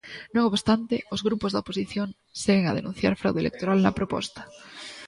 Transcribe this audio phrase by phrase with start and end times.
[0.33, 2.09] Non obstante, os grupos da oposición,
[2.43, 4.41] seguen a denunciar fraude electoral na proposta.